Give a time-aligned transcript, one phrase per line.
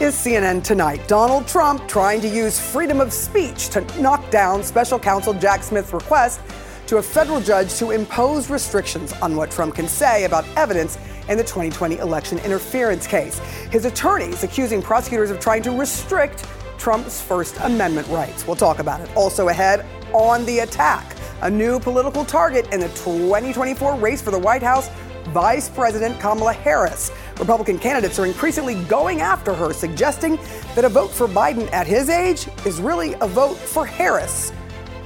[0.00, 1.08] is CNN Tonight.
[1.08, 5.92] Donald Trump trying to use freedom of speech to knock down special counsel Jack Smith's
[5.92, 6.40] request
[6.86, 10.98] to a federal judge to impose restrictions on what Trump can say about evidence
[11.28, 13.40] in the 2020 election interference case.
[13.70, 16.46] His attorneys accusing prosecutors of trying to restrict
[16.78, 18.46] Trump's First Amendment rights.
[18.46, 19.10] We'll talk about it.
[19.16, 24.38] Also ahead on the attack, a new political target in the 2024 race for the
[24.38, 24.90] White House
[25.28, 27.10] Vice President Kamala Harris.
[27.38, 30.36] Republican candidates are increasingly going after her, suggesting
[30.74, 34.52] that a vote for Biden at his age is really a vote for Harris.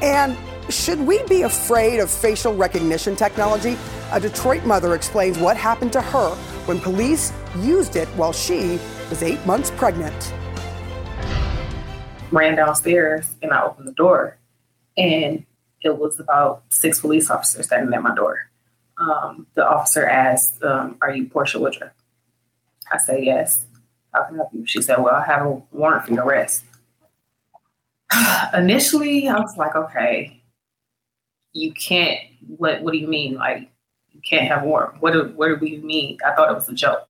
[0.01, 0.37] And
[0.71, 3.77] should we be afraid of facial recognition technology?
[4.13, 6.31] A Detroit mother explains what happened to her
[6.67, 8.79] when police used it while she
[9.11, 10.33] was eight months pregnant.
[12.31, 14.39] Ran downstairs and I opened the door,
[14.97, 15.45] and
[15.83, 18.51] it was about six police officers standing at my door.
[18.97, 21.93] Um, the officer asked, um, Are you Porcha Woodruff?
[22.93, 23.67] I said, Yes.
[24.13, 24.67] How can help you?
[24.67, 26.65] She said, Well, I have a warrant for your arrest.
[28.55, 30.43] Initially, I was like, Okay,
[31.53, 32.19] you can't.
[32.59, 33.35] What What do you mean?
[33.35, 33.71] Like,
[34.13, 35.01] you can't have a warrant?
[35.01, 36.19] What do, What do we mean?
[36.25, 37.09] I thought it was a joke.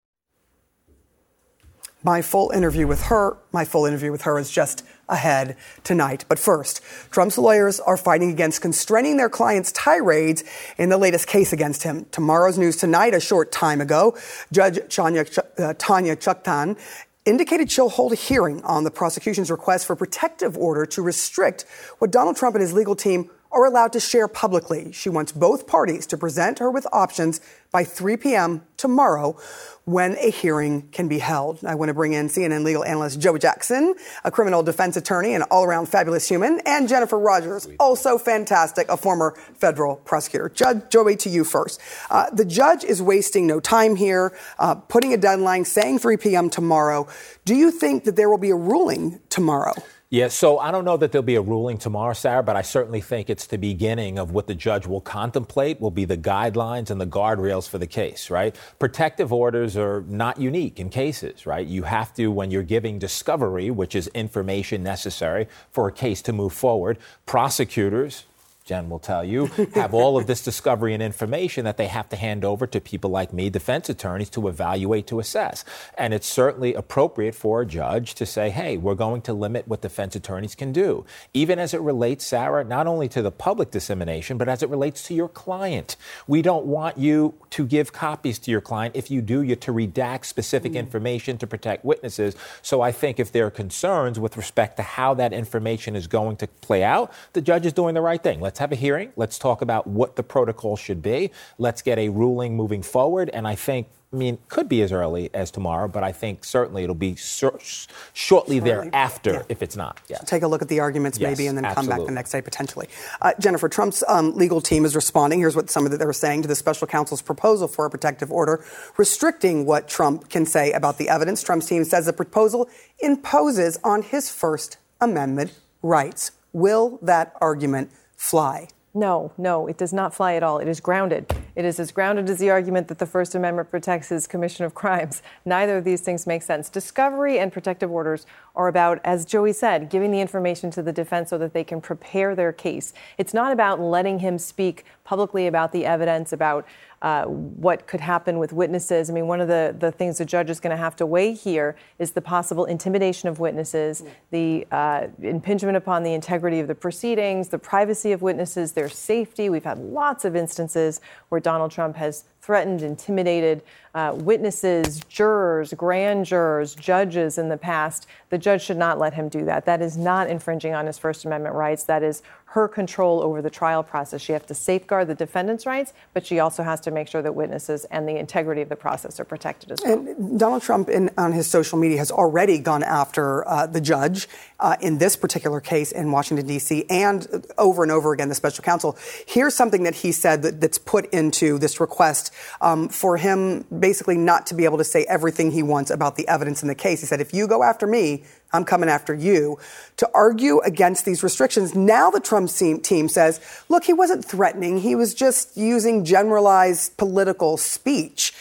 [2.03, 6.25] My full interview with her, my full interview with her is just ahead tonight.
[6.29, 10.43] But first, Trump's lawyers are fighting against constraining their client's tirades
[10.79, 12.07] in the latest case against him.
[12.11, 14.17] Tomorrow's news tonight, a short time ago,
[14.53, 15.25] Judge Tanya,
[15.59, 16.77] uh, Tanya Chutkan
[17.25, 21.65] indicated she'll hold a hearing on the prosecution's request for protective order to restrict
[21.99, 24.93] what Donald Trump and his legal team are allowed to share publicly.
[24.93, 27.41] She wants both parties to present her with options
[27.71, 28.63] by 3 p.m.
[28.77, 29.37] tomorrow
[29.85, 31.65] when a hearing can be held.
[31.65, 35.45] I want to bring in CNN legal analyst Joey Jackson, a criminal defense attorney and
[35.51, 40.49] all around fabulous human, and Jennifer Rogers, also fantastic, a former federal prosecutor.
[40.49, 41.81] Judge Joey, to you first.
[42.11, 46.49] Uh, the judge is wasting no time here, uh, putting a deadline, saying 3 p.m.
[46.49, 47.09] tomorrow.
[47.45, 49.75] Do you think that there will be a ruling tomorrow?
[50.13, 53.01] Yeah, so I don't know that there'll be a ruling tomorrow, Sarah, but I certainly
[53.01, 57.01] think it's the beginning of what the judge will contemplate, will be the guidelines and
[57.01, 58.55] the guardrails for the case, right?
[58.79, 61.67] Protective orders are not unique in cases, right?
[61.67, 66.35] You have to, when you're giving discovery, which is information necessary for a case to
[66.35, 68.27] move forward, prosecutors,
[68.65, 72.17] Jen will tell you, have all of this discovery and information that they have to
[72.17, 75.65] hand over to people like me, defense attorneys, to evaluate, to assess.
[75.97, 79.83] And it's certainly appropriate for a judge to say, hey, we're going to limit what
[79.83, 84.39] defense attorneys can do, even as it relates, Sarah, not only to the public dissemination,
[84.39, 85.97] but as it relates to your client.
[86.27, 88.97] We don't want you to give copies to your client.
[88.97, 90.77] If you do, you to redact specific mm.
[90.77, 92.35] information to protect witnesses.
[92.63, 96.37] So I think if there are concerns with respect to how that information is going
[96.37, 98.41] to play out, the judge is doing the right thing.
[98.41, 99.15] Let's Let's have a hearing.
[99.17, 101.31] Let's talk about what the protocol should be.
[101.57, 103.31] Let's get a ruling moving forward.
[103.31, 106.83] And I think I mean, could be as early as tomorrow, but I think certainly
[106.83, 109.43] it'll be sur- shortly, shortly thereafter yeah.
[109.49, 110.03] if it's not.
[110.07, 110.19] Yeah.
[110.19, 111.93] So take a look at the arguments yes, maybe and then absolutely.
[111.93, 112.89] come back the next day potentially.
[113.23, 115.39] Uh, Jennifer, Trump's um, legal team is responding.
[115.39, 118.31] Here's what some of they were saying to the special counsel's proposal for a protective
[118.31, 118.63] order
[118.99, 121.43] restricting what Trump can say about the evidence.
[121.43, 126.33] Trump's team says the proposal imposes on his First Amendment rights.
[126.53, 127.91] Will that argument
[128.23, 128.69] fly.
[128.95, 130.59] No, no, it does not fly at all.
[130.59, 131.35] It is grounded.
[131.57, 134.75] It is as grounded as the argument that the First Amendment protects his commission of
[134.75, 135.23] crimes.
[135.45, 136.69] Neither of these things make sense.
[136.69, 138.25] Discovery and protective orders
[138.55, 141.81] are about, as Joey said, giving the information to the defense so that they can
[141.81, 142.93] prepare their case.
[143.17, 146.67] It's not about letting him speak publicly about the evidence, about
[147.01, 149.11] uh, what could happen with witnesses.
[149.11, 151.33] I mean, one of the, the things the judge is going to have to weigh
[151.33, 156.75] here is the possible intimidation of witnesses, the uh, impingement upon the integrity of the
[156.75, 159.49] proceedings, the privacy of witnesses, their safety.
[159.49, 161.01] We've had lots of instances
[161.31, 163.63] where Donald Trump has threatened, intimidated
[163.95, 168.09] uh, witnesses, jurors, grand jurors, judges in the past.
[168.31, 169.65] The judge should not let him do that.
[169.65, 171.85] That is not infringing on his First Amendment rights.
[171.85, 172.23] That is
[172.53, 174.21] her control over the trial process.
[174.21, 177.35] She has to safeguard the defendant's rights, but she also has to make sure that
[177.35, 179.95] witnesses and the integrity of the process are protected as well.
[179.95, 184.29] And Donald Trump, in, on his social media, has already gone after uh, the judge
[184.61, 188.63] uh, in this particular case in Washington, D.C., and over and over again, the special
[188.63, 188.99] counsel.
[189.27, 194.19] Here's something that he said that, that's put into this request um, for him basically
[194.19, 197.01] not to be able to say everything he wants about the evidence in the case.
[197.01, 199.59] He said, if you go after me, I'm coming after you,
[199.97, 201.75] to argue against these restrictions.
[201.75, 204.79] Now the Trump team says, look, he wasn't threatening.
[204.79, 208.35] He was just using generalized political speech.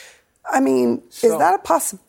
[0.49, 2.05] I mean, so, is that a possibility?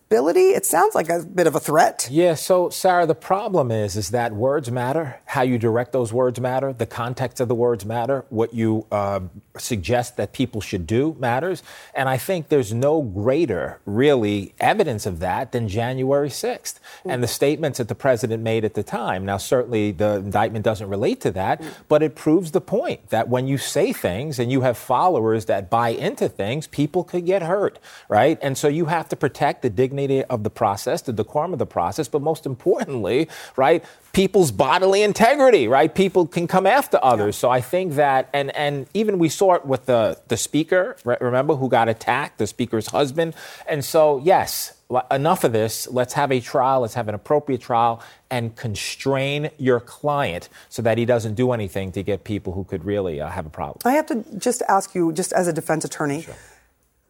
[0.51, 2.09] It sounds like a bit of a threat.
[2.11, 2.35] Yeah.
[2.35, 5.21] So, Sarah, the problem is, is that words matter.
[5.25, 6.73] How you direct those words matter.
[6.73, 8.27] The context of the words matter.
[8.29, 9.21] What you uh,
[9.57, 11.63] suggest that people should do matters.
[11.95, 16.79] And I think there's no greater, really, evidence of that than January 6th mm.
[17.05, 19.25] and the statements that the president made at the time.
[19.25, 21.73] Now, certainly, the indictment doesn't relate to that, mm.
[21.89, 25.71] but it proves the point that when you say things and you have followers that
[25.71, 27.79] buy into things, people could get hurt,
[28.11, 28.39] right?
[28.43, 31.67] And so you have to protect the dignity of the process, the decorum of the
[31.67, 35.95] process, but most importantly, right, people's bodily integrity, right?
[35.95, 37.37] People can come after others.
[37.37, 37.41] Yeah.
[37.41, 41.55] So I think that, and, and even we saw it with the, the speaker, remember,
[41.55, 43.35] who got attacked, the speaker's husband.
[43.67, 44.75] And so, yes,
[45.11, 45.89] enough of this.
[45.89, 46.81] Let's have a trial.
[46.81, 51.93] Let's have an appropriate trial and constrain your client so that he doesn't do anything
[51.93, 53.79] to get people who could really uh, have a problem.
[53.85, 56.35] I have to just ask you, just as a defense attorney, sure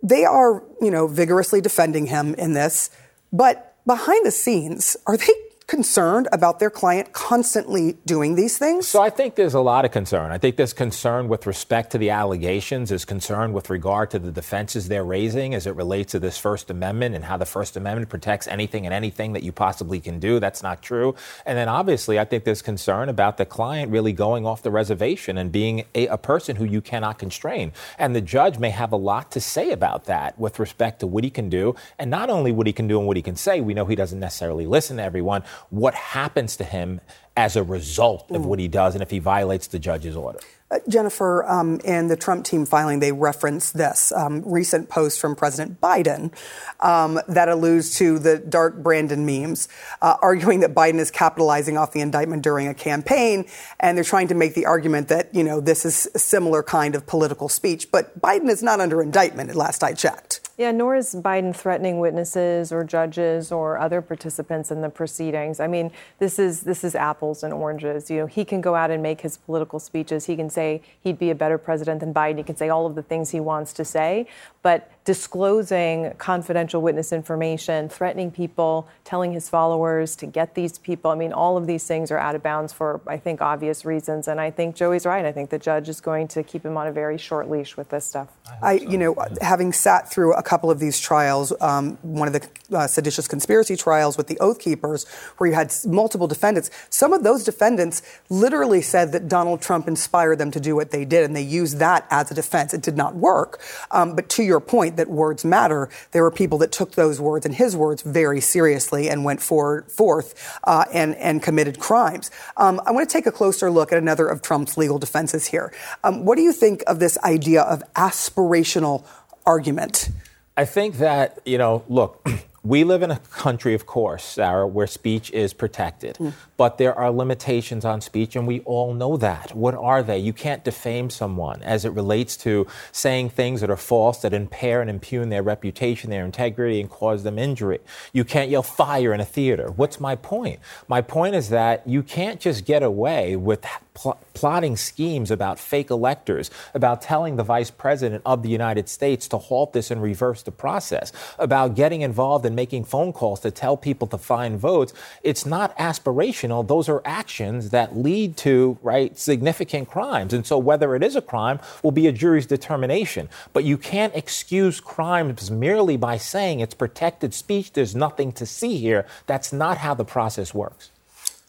[0.03, 2.91] they are, you know, vigorously defending him in this,
[3.33, 5.33] but behind the scenes, are they
[5.73, 8.87] concerned about their client constantly doing these things?
[8.87, 10.31] So I think there's a lot of concern.
[10.31, 14.31] I think there's concern with respect to the allegations, there's concern with regard to the
[14.31, 18.11] defenses they're raising as it relates to this First Amendment and how the First Amendment
[18.11, 20.39] protects anything and anything that you possibly can do.
[20.39, 21.15] That's not true.
[21.47, 25.39] And then obviously, I think there's concern about the client really going off the reservation
[25.39, 27.73] and being a, a person who you cannot constrain.
[27.99, 31.25] And the judge may have a lot to say about that with respect to what
[31.25, 31.75] he can do.
[31.99, 33.97] And not only what he can do and what he can say, we know he
[33.97, 37.01] doesn't necessarily listen to everyone what happens to him
[37.37, 38.47] as a result of mm.
[38.47, 40.39] what he does and if he violates the judge's order.
[40.71, 45.37] Uh, Jennifer, um, in the Trump team filing, they reference this um, recent post from
[45.37, 46.33] President Biden
[46.81, 49.69] um, that alludes to the dark Brandon memes,
[50.01, 53.47] uh, arguing that Biden is capitalizing off the indictment during a campaign,
[53.81, 56.95] and they're trying to make the argument that you know this is a similar kind
[56.95, 57.91] of political speech.
[57.91, 60.42] But Biden is not under indictment, at last I checked.
[60.63, 65.59] Yeah, nor is Biden threatening witnesses or judges or other participants in the proceedings.
[65.59, 68.09] I mean, this is this is apples and oranges.
[68.09, 70.27] You know, he can go out and make his political speeches.
[70.27, 72.39] He can say he'd be a better president than Biden.
[72.39, 74.29] He can say all of the things he wants to say,
[74.63, 81.11] but disclosing confidential witness information, threatening people, telling his followers to get these people.
[81.11, 84.29] I mean, all of these things are out of bounds for, I think, obvious reasons.
[84.29, 85.25] And I think Joey's right.
[85.25, 87.89] I think the judge is going to keep him on a very short leash with
[87.89, 88.29] this stuff.
[88.63, 88.91] I, so.
[88.91, 92.87] you know, having sat through a couple of these trials, um, one of the uh,
[92.87, 95.09] seditious conspiracy trials with the Oath Keepers,
[95.39, 100.39] where you had multiple defendants, some of those defendants literally said that Donald Trump inspired
[100.39, 102.73] them to do what they did, and they used that as a defense.
[102.73, 103.61] It did not work.
[103.91, 107.21] Um, but to your point, point that words matter, there were people that took those
[107.21, 112.31] words and his words very seriously and went for, forth uh, and, and committed crimes.
[112.57, 115.73] Um, I want to take a closer look at another of Trump's legal defenses here.
[116.05, 119.05] Um, what do you think of this idea of aspirational
[119.47, 120.11] argument?
[120.57, 122.27] I think that, you know, look,
[122.65, 126.17] we live in a country, of course, Sarah, where speech is protected.
[126.17, 126.33] Mm.
[126.57, 129.55] But there are limitations on speech, and we all know that.
[129.55, 130.19] What are they?
[130.19, 134.81] You can't defame someone as it relates to saying things that are false, that impair
[134.81, 137.81] and impugn their reputation, their integrity, and cause them injury.
[138.13, 139.73] You can't yell fire in a theater.
[139.73, 140.61] What's my point?
[140.87, 145.91] My point is that you can't just get away with pl- plotting schemes about fake
[145.91, 150.43] electors, about telling the vice president of the United States to halt this and reverse
[150.43, 154.93] the process, about getting involved in making phone calls to tell people to find votes.
[155.23, 156.67] It's not aspirational.
[156.67, 160.33] Those are actions that lead to, right, significant crimes.
[160.33, 163.29] And so whether it is a crime will be a jury's determination.
[163.53, 167.73] But you can't excuse crimes merely by saying it's protected speech.
[167.73, 169.07] There's nothing to see here.
[169.27, 170.91] That's not how the process works.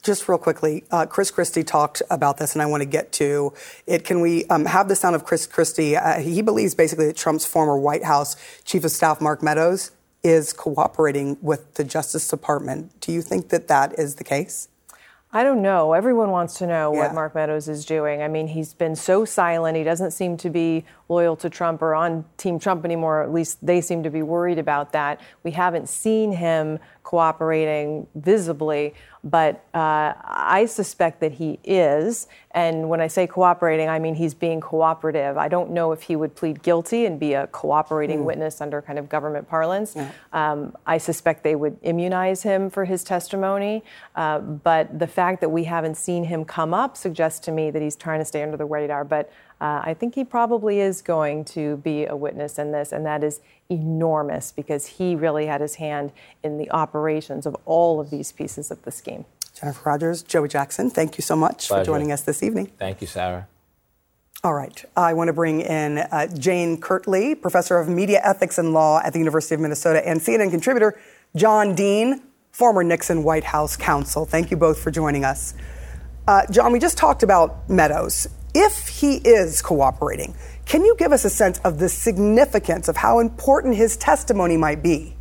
[0.03, 3.53] Just real quickly, uh, Chris Christie talked about this, and I want to get to
[3.87, 4.03] it.
[4.03, 5.95] Can we um, have the sound of Chris Christie?
[5.95, 9.91] Uh, he believes basically that Trump's former White House chief of staff, Mark Meadows,
[10.21, 12.99] is cooperating with the Justice Department.
[12.99, 14.67] Do you think that that is the case?
[15.35, 15.93] I don't know.
[15.93, 16.99] Everyone wants to know yeah.
[16.99, 18.21] what Mark Meadows is doing.
[18.21, 19.75] I mean, he's been so silent.
[19.75, 23.23] He doesn't seem to be loyal to Trump or on Team Trump anymore.
[23.23, 25.19] At least they seem to be worried about that.
[25.41, 28.93] We haven't seen him cooperating visibly,
[29.23, 32.27] but uh, I suspect that he is.
[32.51, 35.37] And when I say cooperating, I mean he's being cooperative.
[35.37, 38.25] I don't know if he would plead guilty and be a cooperating mm.
[38.25, 39.95] witness under kind of government parlance.
[39.95, 40.11] Yeah.
[40.31, 43.83] Um, I suspect they would immunize him for his testimony.
[44.15, 47.81] Uh, but the fact that we haven't seen him come up suggests to me that
[47.81, 49.03] he's trying to stay under the radar.
[49.03, 49.31] But
[49.63, 53.23] uh, I think he probably is going to be a witness in this, and that
[53.23, 53.39] is
[53.69, 56.11] enormous because he really had his hand
[56.43, 59.23] in the operations of all of these pieces of the scheme.
[59.57, 61.81] Jennifer Rogers, Joey Jackson, thank you so much Pleasure.
[61.81, 62.73] for joining us this evening.
[62.77, 63.47] Thank you, Sarah.
[64.43, 64.83] All right.
[64.97, 69.13] I want to bring in uh, Jane Kirtley, professor of media ethics and law at
[69.13, 70.99] the University of Minnesota, and CNN contributor
[71.37, 74.25] John Dean, former Nixon White House counsel.
[74.25, 75.53] Thank you both for joining us.
[76.27, 81.25] Uh, John, we just talked about Meadows if he is cooperating, can you give us
[81.25, 85.15] a sense of the significance of how important his testimony might be?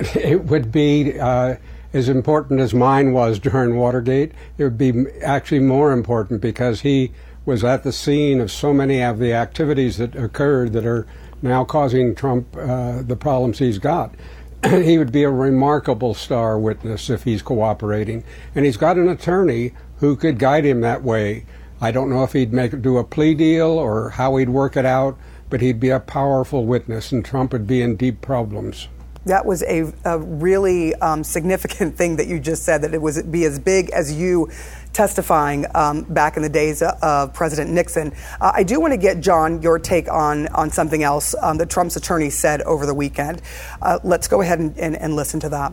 [0.14, 1.56] It would be uh,
[1.92, 4.32] as important as mine was during Watergate.
[4.56, 7.12] It would be actually more important because he
[7.44, 11.06] was at the scene of so many of the activities that occurred that are
[11.42, 14.14] now causing Trump uh, the problems he's got.
[14.64, 18.24] he would be a remarkable star witness if he's cooperating.
[18.54, 21.46] And he's got an attorney who could guide him that way.
[21.80, 24.84] I don't know if he'd make do a plea deal or how he'd work it
[24.84, 25.16] out,
[25.48, 28.88] but he'd be a powerful witness, and Trump would be in deep problems.
[29.26, 33.22] That was a, a really um, significant thing that you just said, that it was
[33.22, 34.50] be as big as you
[34.92, 38.12] testifying um, back in the days of President Nixon.
[38.40, 41.70] Uh, I do want to get, John, your take on, on something else um, that
[41.70, 43.40] Trump's attorney said over the weekend.
[43.80, 45.72] Uh, let's go ahead and, and, and listen to that.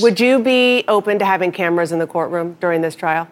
[0.00, 3.28] Would you be open to having cameras in the courtroom during this trial?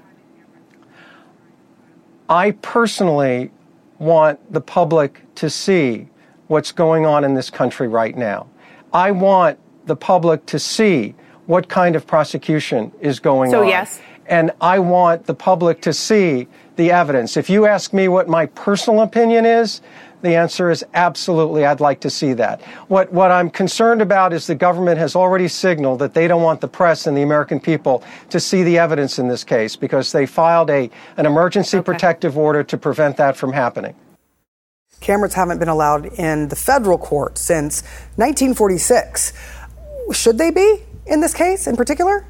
[2.32, 3.50] I personally
[3.98, 6.08] want the public to see
[6.46, 8.48] what's going on in this country right now.
[8.90, 13.64] I want the public to see what kind of prosecution is going so, on.
[13.64, 14.00] So, yes.
[14.24, 17.36] And I want the public to see the evidence.
[17.36, 19.82] If you ask me what my personal opinion is,
[20.22, 22.62] the answer is absolutely, I'd like to see that.
[22.88, 26.60] What, what I'm concerned about is the government has already signaled that they don't want
[26.60, 30.26] the press and the American people to see the evidence in this case because they
[30.26, 31.84] filed a, an emergency okay.
[31.84, 33.94] protective order to prevent that from happening.
[35.00, 37.82] Cameras haven't been allowed in the federal court since
[38.16, 39.32] 1946.
[40.12, 42.24] Should they be in this case in particular?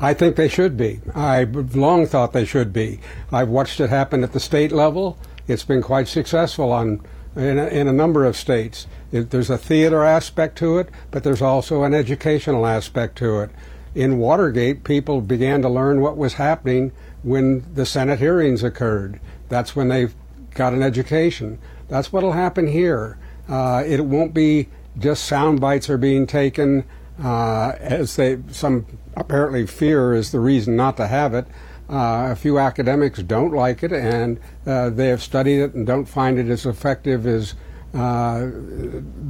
[0.00, 1.00] I think they should be.
[1.14, 3.00] I've long thought they should be.
[3.32, 5.18] I've watched it happen at the state level.
[5.50, 7.00] It's been quite successful on
[7.34, 8.86] in a, in a number of states.
[9.10, 13.50] It, there's a theater aspect to it, but there's also an educational aspect to it.
[13.94, 16.92] In Watergate, people began to learn what was happening
[17.22, 19.18] when the Senate hearings occurred.
[19.48, 20.08] That's when they
[20.54, 21.58] got an education.
[21.88, 23.18] That's what will happen here.
[23.48, 26.84] Uh, it won't be just sound bites are being taken
[27.22, 31.46] uh, as they some apparently fear is the reason not to have it.
[31.90, 36.04] Uh, a few academics don't like it, and uh, they have studied it and don't
[36.04, 37.54] find it as effective as
[37.94, 38.48] uh,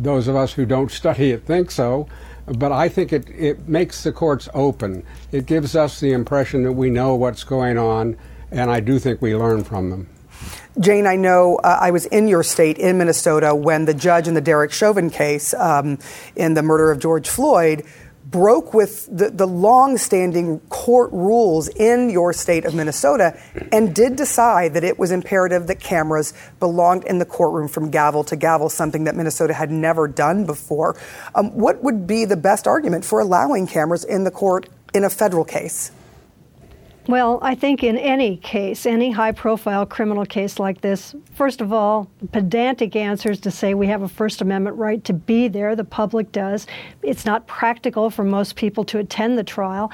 [0.02, 2.07] those of us who don't study it think so.
[2.47, 5.05] But I think it, it makes the courts open.
[5.33, 8.17] It gives us the impression that we know what's going on,
[8.50, 10.09] and I do think we learn from them.
[10.79, 14.35] Jane, I know uh, I was in your state, in Minnesota, when the judge in
[14.35, 15.99] the Derek Chauvin case um,
[16.37, 17.85] in the murder of George Floyd
[18.31, 23.41] broke with the, the long-standing court rules in your state of Minnesota
[23.73, 28.23] and did decide that it was imperative that cameras belonged in the courtroom from gavel
[28.25, 30.97] to gavel, something that Minnesota had never done before.
[31.35, 35.11] Um, what would be the best argument for allowing cameras in the court in a
[35.11, 35.91] federal case?
[37.11, 41.73] Well, I think in any case, any high profile criminal case like this, first of
[41.73, 45.83] all, pedantic answers to say we have a First Amendment right to be there, the
[45.83, 46.69] public does.
[47.02, 49.90] It's not practical for most people to attend the trial.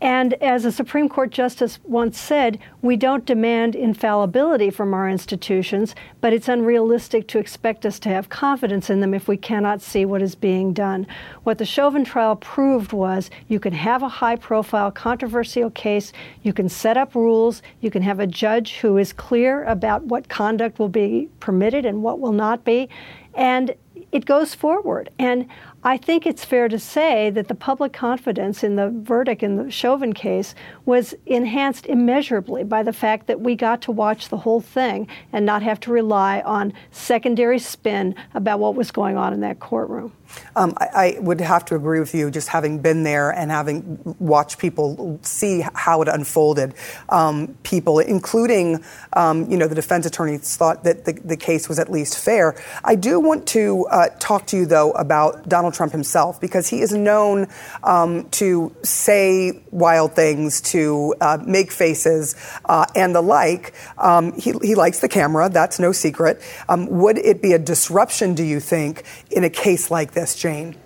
[0.00, 5.96] And as a Supreme Court justice once said, we don't demand infallibility from our institutions,
[6.20, 10.04] but it's unrealistic to expect us to have confidence in them if we cannot see
[10.04, 11.04] what is being done.
[11.42, 16.12] What the Chauvin trial proved was you can have a high profile, controversial case,
[16.44, 20.28] you can set up rules, you can have a judge who is clear about what
[20.28, 22.88] conduct will be permitted and what will not be,
[23.34, 23.74] and
[24.12, 25.10] it goes forward.
[25.18, 25.48] And
[25.88, 29.70] I think it's fair to say that the public confidence in the verdict in the
[29.70, 30.54] Chauvin case
[30.88, 35.44] was enhanced immeasurably by the fact that we got to watch the whole thing and
[35.44, 40.10] not have to rely on secondary spin about what was going on in that courtroom.
[40.56, 43.98] Um, I, I, would have to agree with you, just having been there and having
[44.18, 46.74] watched people see how it unfolded.
[47.08, 51.78] Um, people, including, um, you know, the defense attorneys thought that the, the, case was
[51.78, 52.54] at least fair.
[52.84, 56.80] I do want to uh, talk to you, though, about Donald Trump himself, because he
[56.80, 57.46] is known
[57.84, 60.77] um, to say wild things, to
[61.20, 63.74] uh, make faces, uh, and the like.
[63.96, 66.40] Um, he, he, likes the camera, that's no secret.
[66.68, 70.76] Um, would it be a disruption, do you think, in a case like this, Jane?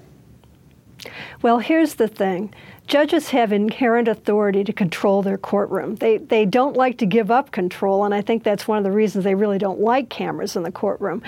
[1.42, 2.54] Well, here's the thing.
[2.86, 5.96] Judges have inherent authority to control their courtroom.
[5.96, 8.92] They, they don't like to give up control, and I think that's one of the
[8.92, 11.22] reasons they really don't like cameras in the courtroom.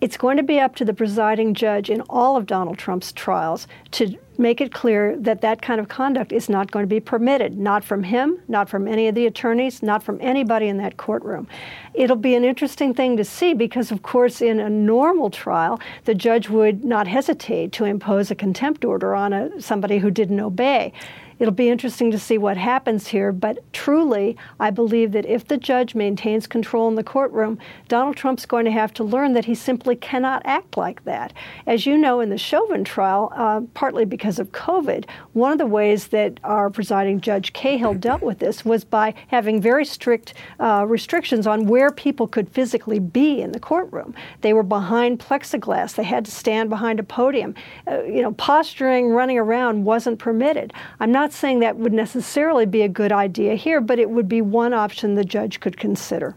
[0.00, 3.66] It's going to be up to the presiding judge in all of Donald Trump's trials
[3.92, 7.56] to make it clear that that kind of conduct is not going to be permitted,
[7.56, 11.48] not from him, not from any of the attorneys, not from anybody in that courtroom.
[11.94, 16.14] It'll be an interesting thing to see because, of course, in a normal trial, the
[16.14, 20.92] judge would not hesitate to impose a contempt order on a, somebody who didn't obey.
[21.38, 25.58] It'll be interesting to see what happens here, but truly, I believe that if the
[25.58, 29.54] judge maintains control in the courtroom, Donald Trump's going to have to learn that he
[29.54, 31.34] simply cannot act like that.
[31.66, 35.66] As you know, in the Chauvin trial, uh, partly because of COVID, one of the
[35.66, 40.86] ways that our presiding judge Cahill dealt with this was by having very strict uh,
[40.88, 44.14] restrictions on where people could physically be in the courtroom.
[44.40, 45.96] They were behind plexiglass.
[45.96, 47.54] They had to stand behind a podium.
[47.86, 50.72] Uh, you know, posturing, running around wasn't permitted.
[50.98, 54.28] I'm not not saying that would necessarily be a good idea here, but it would
[54.28, 56.36] be one option the judge could consider.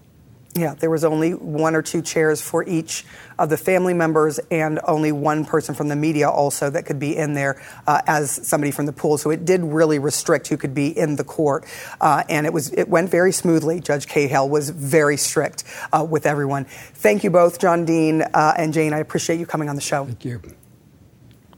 [0.55, 3.05] Yeah, there was only one or two chairs for each
[3.37, 7.15] of the family members, and only one person from the media also that could be
[7.15, 9.19] in there uh, as somebody from the pool.
[9.19, 11.65] So it did really restrict who could be in the court,
[12.01, 13.79] uh, and it was it went very smoothly.
[13.81, 16.65] Judge Cahill was very strict uh, with everyone.
[16.65, 18.91] Thank you both, John Dean uh, and Jane.
[18.91, 20.05] I appreciate you coming on the show.
[20.05, 20.41] Thank you.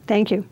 [0.06, 0.46] Thank you.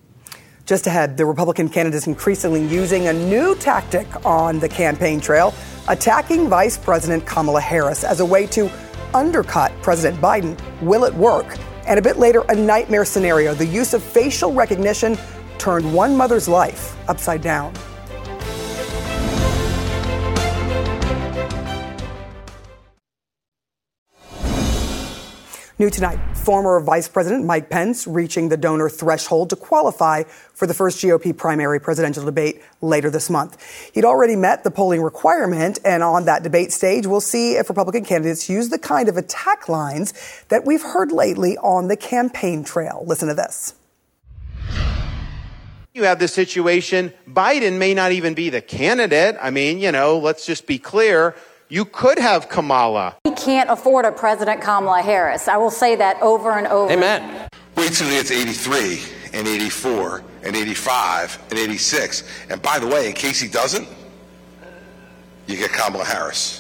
[0.70, 5.52] Just ahead, the Republican candidates increasingly using a new tactic on the campaign trail,
[5.88, 8.70] attacking Vice President Kamala Harris as a way to
[9.16, 10.56] undercut President Biden.
[10.84, 11.58] Will it work?
[11.88, 15.18] And a bit later, a nightmare scenario the use of facial recognition
[15.58, 17.74] turned one mother's life upside down.
[25.80, 30.74] New tonight, former Vice President Mike Pence reaching the donor threshold to qualify for the
[30.74, 33.58] first GOP primary presidential debate later this month.
[33.94, 38.04] He'd already met the polling requirement, and on that debate stage, we'll see if Republican
[38.04, 40.14] candidates use the kind of attack lines
[40.50, 43.06] that we've heard lately on the campaign trail.
[43.08, 43.74] Listen to this.
[45.94, 49.38] You have this situation, Biden may not even be the candidate.
[49.42, 51.36] I mean, you know, let's just be clear.
[51.72, 53.16] You could have Kamala.
[53.26, 55.48] We can't afford a President Kamala Harris.
[55.48, 56.92] I will say that over and over.
[56.92, 57.48] Amen.
[57.78, 59.00] Wait till it's 83
[59.34, 62.24] and 84 and 85 and 86.
[62.50, 63.88] And by the way, in case he doesn't,
[65.46, 66.60] you get Kamala Harris.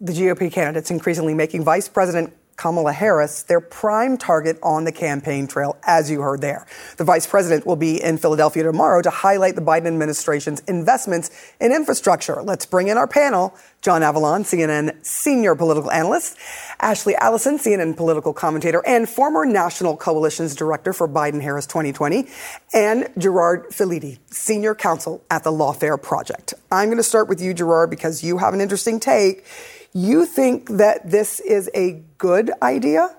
[0.00, 5.46] The GOP candidates increasingly making Vice President Kamala Harris their prime target on the campaign
[5.46, 6.66] trail, as you heard there.
[6.98, 11.72] The vice president will be in Philadelphia tomorrow to highlight the Biden administration's investments in
[11.72, 12.42] infrastructure.
[12.42, 13.56] Let's bring in our panel.
[13.80, 16.36] John Avlon, CNN senior political analyst,
[16.80, 22.28] Ashley Allison, CNN political commentator, and former National Coalitions Director for Biden Harris 2020,
[22.74, 26.52] and Gerard Filitti, senior counsel at the Lawfare Project.
[26.70, 29.46] I'm going to start with you, Gerard, because you have an interesting take.
[29.92, 33.16] You think that this is a good idea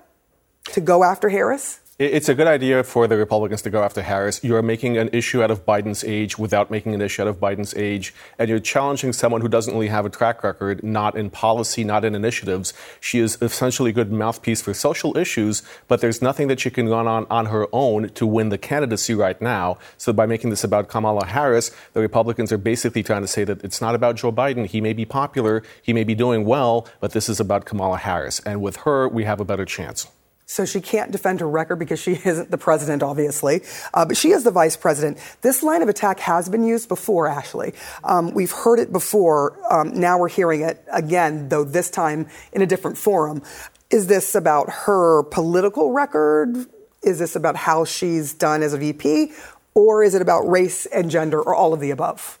[0.72, 1.80] to go after Harris?
[2.04, 4.42] It's a good idea for the Republicans to go after Harris.
[4.42, 7.76] You're making an issue out of Biden's age without making an issue out of Biden's
[7.76, 8.12] age.
[8.40, 12.04] And you're challenging someone who doesn't really have a track record, not in policy, not
[12.04, 12.74] in initiatives.
[12.98, 16.88] She is essentially a good mouthpiece for social issues, but there's nothing that she can
[16.88, 19.78] run on on her own to win the candidacy right now.
[19.96, 23.62] So by making this about Kamala Harris, the Republicans are basically trying to say that
[23.62, 24.66] it's not about Joe Biden.
[24.66, 28.40] He may be popular, he may be doing well, but this is about Kamala Harris.
[28.40, 30.08] And with her, we have a better chance.
[30.52, 33.62] So she can't defend her record because she isn't the president, obviously,
[33.94, 35.16] uh, but she is the vice president.
[35.40, 37.72] This line of attack has been used before, Ashley.
[38.04, 39.58] Um, we've heard it before.
[39.72, 43.42] Um, now we're hearing it again, though this time in a different forum.
[43.88, 46.66] Is this about her political record?
[47.02, 49.32] Is this about how she's done as a VP?
[49.74, 52.38] Or is it about race and gender or all of the above?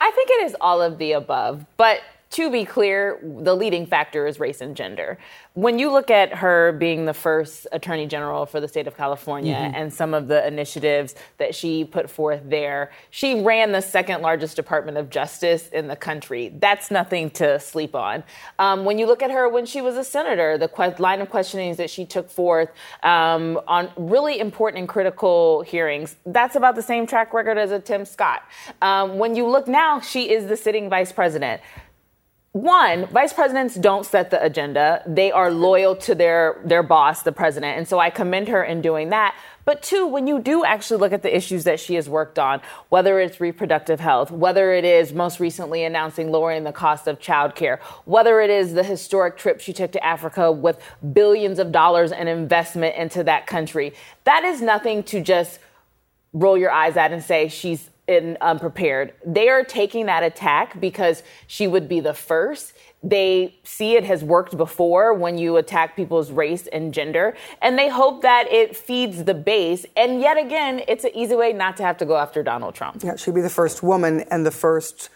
[0.00, 1.64] I think it is all of the above.
[1.76, 2.00] But
[2.34, 5.18] to be clear, the leading factor is race and gender.
[5.52, 9.54] When you look at her being the first attorney general for the state of California
[9.54, 9.76] mm-hmm.
[9.76, 14.56] and some of the initiatives that she put forth there, she ran the second largest
[14.56, 16.52] Department of Justice in the country.
[16.58, 18.24] That's nothing to sleep on.
[18.58, 21.30] Um, when you look at her when she was a senator, the que- line of
[21.30, 22.70] questionings that she took forth
[23.04, 27.78] um, on really important and critical hearings, that's about the same track record as a
[27.78, 28.42] Tim Scott.
[28.82, 31.60] Um, when you look now, she is the sitting vice president
[32.54, 35.02] one, vice presidents don't set the agenda.
[35.08, 37.78] They are loyal to their, their boss, the president.
[37.78, 39.34] And so I commend her in doing that.
[39.64, 42.60] But two, when you do actually look at the issues that she has worked on,
[42.90, 47.80] whether it's reproductive health, whether it is most recently announcing lowering the cost of childcare,
[48.04, 50.78] whether it is the historic trip she took to Africa with
[51.12, 55.58] billions of dollars in investment into that country, that is nothing to just
[56.32, 59.14] roll your eyes at and say she's in unprepared.
[59.24, 62.74] They are taking that attack because she would be the first.
[63.02, 67.88] They see it has worked before when you attack people's race and gender, and they
[67.88, 69.84] hope that it feeds the base.
[69.96, 73.02] And yet again, it's an easy way not to have to go after Donald Trump.
[73.02, 75.10] Yeah, she'd be the first woman and the first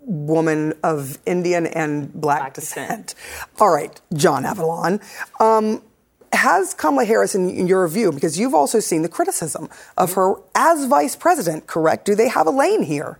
[0.00, 3.08] woman of Indian and black, black descent.
[3.08, 3.50] descent.
[3.60, 5.00] All right, John Avlon.
[5.40, 5.82] Um,
[6.32, 10.20] has Kamala Harris, in, in, your view, because you've also seen the criticism of mm-hmm.
[10.20, 12.04] her as vice president, correct?
[12.04, 13.18] Do they have a lane here?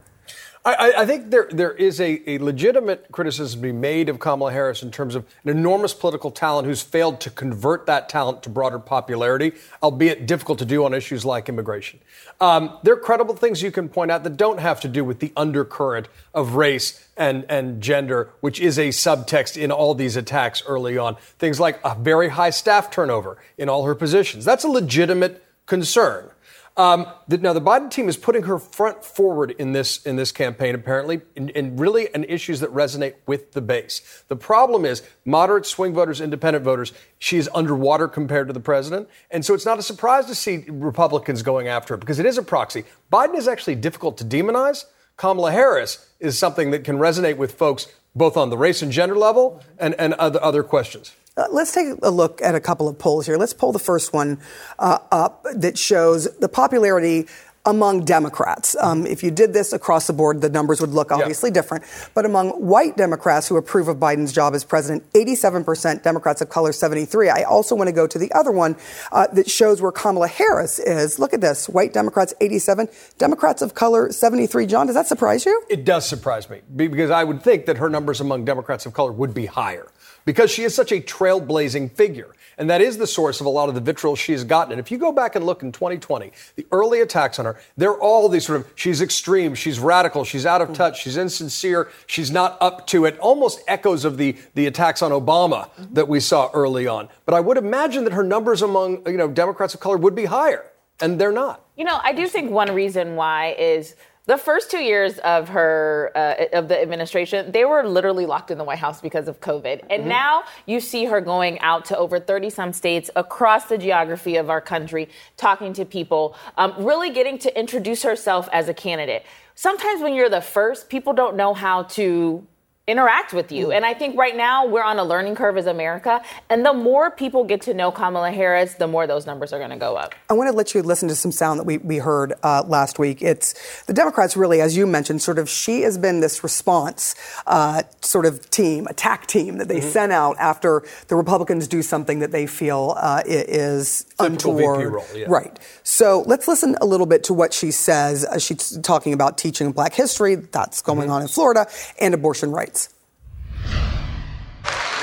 [0.66, 4.50] I, I, think there there is a, a, legitimate criticism to be made of Kamala
[4.50, 8.50] Harris in terms of an enormous political talent who's failed to convert that talent to
[8.50, 12.00] broader popularity, albeit difficult to do on issues like immigration.
[12.40, 15.20] Um, there are credible things you can point out that don't have to do with
[15.20, 20.64] the undercurrent of race and, and gender, which is a subtext in all these attacks
[20.66, 21.16] early on.
[21.38, 24.44] Things like a very high staff turnover in all her positions.
[24.44, 26.30] That's a legitimate concern.
[26.78, 30.30] Um, the, now the Biden team is putting her front forward in this in this
[30.30, 34.24] campaign, apparently, in, really in issues that resonate with the base.
[34.28, 36.92] The problem is moderate swing voters, independent voters.
[37.18, 40.64] She is underwater compared to the president, and so it's not a surprise to see
[40.68, 42.84] Republicans going after her because it is a proxy.
[43.10, 44.84] Biden is actually difficult to demonize.
[45.16, 49.16] Kamala Harris is something that can resonate with folks both on the race and gender
[49.16, 51.12] level and, and other, other questions.
[51.36, 53.36] Uh, let's take a look at a couple of polls here.
[53.36, 54.40] Let's pull the first one
[54.78, 57.26] uh, up that shows the popularity
[57.66, 58.76] among Democrats.
[58.80, 61.84] Um, if you did this across the board, the numbers would look obviously different.
[62.14, 66.72] But among white Democrats who approve of Biden's job as president, 87%, Democrats of color
[66.72, 67.28] 73.
[67.28, 68.76] I also want to go to the other one
[69.10, 71.18] uh, that shows where Kamala Harris is.
[71.18, 71.68] Look at this.
[71.68, 74.66] White Democrats 87, Democrats of color 73.
[74.66, 75.60] John, does that surprise you?
[75.68, 79.12] It does surprise me because I would think that her numbers among Democrats of color
[79.12, 79.88] would be higher
[80.26, 82.34] because she is such a trailblazing figure.
[82.58, 84.72] And that is the source of a lot of the vitriol she has gotten.
[84.72, 87.98] And if you go back and look in 2020, the early attacks on her, they're
[87.98, 92.30] all these sort of, she's extreme, she's radical, she's out of touch, she's insincere, she's
[92.30, 96.50] not up to it, almost echoes of the, the attacks on Obama that we saw
[96.54, 97.08] early on.
[97.26, 100.24] But I would imagine that her numbers among, you know, Democrats of color would be
[100.24, 100.64] higher.
[100.98, 101.62] And they're not.
[101.76, 103.94] You know, I do think one reason why is
[104.26, 108.58] the first two years of her uh, of the administration, they were literally locked in
[108.58, 110.08] the White House because of COVID, and mm-hmm.
[110.08, 114.50] now you see her going out to over thirty some states across the geography of
[114.50, 119.24] our country, talking to people, um, really getting to introduce herself as a candidate.
[119.54, 122.46] Sometimes when you're the first, people don't know how to
[122.86, 123.72] interact with you.
[123.72, 126.22] And I think right now we're on a learning curve as America.
[126.48, 129.70] And the more people get to know Kamala Harris, the more those numbers are going
[129.70, 130.14] to go up.
[130.30, 133.00] I want to let you listen to some sound that we, we heard uh, last
[133.00, 133.22] week.
[133.22, 137.16] It's the Democrats really, as you mentioned, sort of she has been this response
[137.48, 139.88] uh, sort of team, attack team that they mm-hmm.
[139.88, 144.92] send out after the Republicans do something that they feel uh, is untoward.
[144.92, 145.26] Role, yeah.
[145.28, 145.58] Right.
[145.82, 148.24] So let's listen a little bit to what she says.
[148.38, 150.36] She's talking about teaching black history.
[150.36, 151.10] That's going mm-hmm.
[151.10, 151.66] on in Florida
[152.00, 152.75] and abortion rights.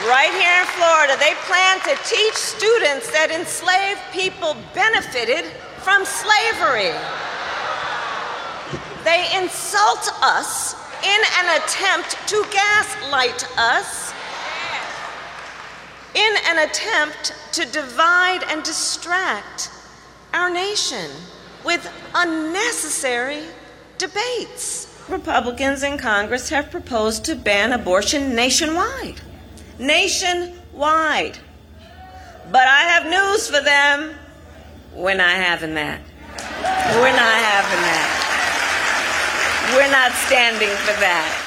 [0.08, 5.46] Right here in Florida, they plan to teach students that enslaved people benefited
[5.80, 6.92] from slavery.
[9.04, 14.14] They insult us in an attempt to gaslight us,
[16.16, 19.72] in an attempt to divide and distract
[20.34, 21.12] our nation
[21.64, 23.44] with unnecessary
[23.98, 24.93] debates.
[25.14, 29.22] Republicans in Congress have proposed to ban abortion nationwide.
[29.78, 31.38] Nationwide.
[32.52, 34.16] But I have news for them.
[34.94, 36.02] We're not having that.
[36.96, 38.10] We're not having that.
[39.76, 41.40] We're not standing for that.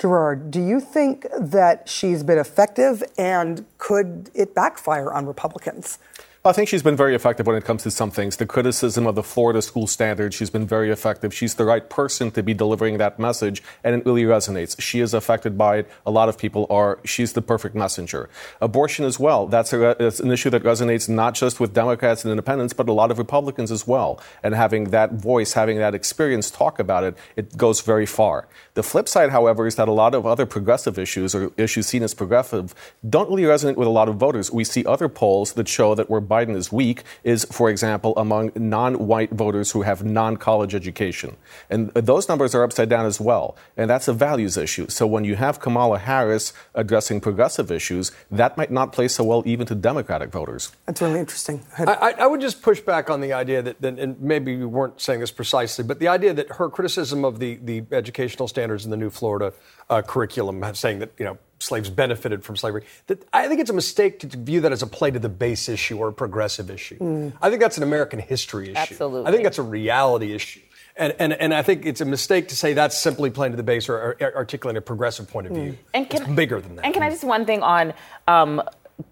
[0.00, 5.98] Gerard, do you think that she's been effective and could it backfire on Republicans?
[6.48, 8.38] I think she's been very effective when it comes to some things.
[8.38, 11.34] The criticism of the Florida school standards, she's been very effective.
[11.34, 14.80] She's the right person to be delivering that message, and it really resonates.
[14.80, 15.90] She is affected by it.
[16.06, 17.00] A lot of people are.
[17.04, 18.30] She's the perfect messenger.
[18.62, 19.46] Abortion as well.
[19.46, 22.94] That's, a, that's an issue that resonates not just with Democrats and independents, but a
[22.94, 24.18] lot of Republicans as well.
[24.42, 28.48] And having that voice, having that experience talk about it, it goes very far.
[28.72, 32.02] The flip side, however, is that a lot of other progressive issues or issues seen
[32.02, 32.74] as progressive
[33.06, 34.50] don't really resonate with a lot of voters.
[34.50, 38.52] We see other polls that show that where Biden is weak is, for example, among
[38.54, 41.36] non white voters who have non college education.
[41.70, 43.56] And those numbers are upside down as well.
[43.76, 44.86] And that's a values issue.
[44.88, 49.42] So when you have Kamala Harris addressing progressive issues, that might not play so well
[49.46, 50.72] even to Democratic voters.
[50.86, 51.64] That's really interesting.
[51.78, 55.00] I, I, would just push back on the idea that, that, and maybe you weren't
[55.00, 58.90] saying this precisely, but the idea that her criticism of the, the educational standards in
[58.90, 59.52] the new Florida
[59.90, 62.84] uh, curriculum, saying that, you know, slaves benefited from slavery.
[63.06, 65.68] That I think it's a mistake to view that as a play to the base
[65.68, 66.98] issue or a progressive issue.
[66.98, 67.32] Mm.
[67.40, 68.78] I think that's an American history issue.
[68.78, 69.28] Absolutely.
[69.28, 70.60] I think that's a reality issue.
[70.96, 73.62] And, and, and I think it's a mistake to say that's simply playing to the
[73.62, 75.72] base or, or articulating a progressive point of view.
[75.72, 75.78] Mm.
[75.94, 76.84] And can, it's bigger than that.
[76.84, 77.94] And can I just one thing on
[78.26, 78.60] um,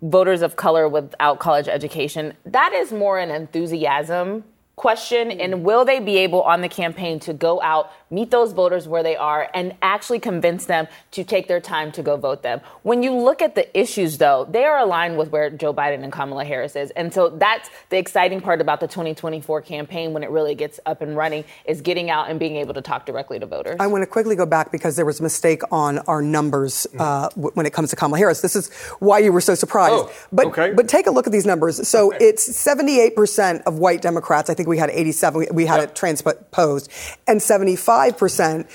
[0.02, 2.34] voters of color without college education?
[2.44, 4.42] That is more an enthusiasm
[4.76, 8.86] question and will they be able on the campaign to go out meet those voters
[8.86, 12.60] where they are and actually convince them to take their time to go vote them?
[12.82, 16.12] When you look at the issues though they are aligned with where joe biden and
[16.12, 16.90] kamala harris is.
[16.90, 21.00] And so that's the exciting part about the 2024 campaign when it really gets up
[21.00, 23.76] and running is getting out and being able to talk directly to voters.
[23.80, 27.30] I want to quickly go back because there was a mistake on our numbers uh,
[27.30, 28.42] w- when it comes to kamala harris.
[28.42, 29.94] This is why you were so surprised.
[29.94, 30.74] Oh, but okay.
[30.74, 31.88] but take a look at these numbers.
[31.88, 32.26] So okay.
[32.26, 35.46] it's 78% of white democrats i think think we had 87.
[35.52, 35.90] We had yep.
[35.90, 36.90] it transposed,
[37.26, 38.66] and 75 percent